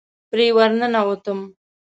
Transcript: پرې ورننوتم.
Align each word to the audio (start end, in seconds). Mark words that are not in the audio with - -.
پرې 0.29 0.47
ورننوتم. 0.55 1.39